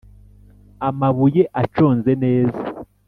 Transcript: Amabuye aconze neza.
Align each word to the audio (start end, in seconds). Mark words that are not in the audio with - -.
Amabuye 0.87 1.41
aconze 1.61 2.11
neza. 2.23 2.61